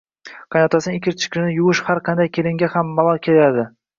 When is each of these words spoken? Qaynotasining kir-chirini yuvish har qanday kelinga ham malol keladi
Qaynotasining 0.53 1.01
kir-chirini 1.07 1.51
yuvish 1.57 1.83
har 1.89 2.03
qanday 2.09 2.31
kelinga 2.39 2.73
ham 2.77 2.93
malol 3.01 3.23
keladi 3.29 3.67